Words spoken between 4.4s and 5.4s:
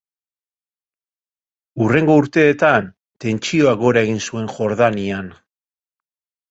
Jordanian.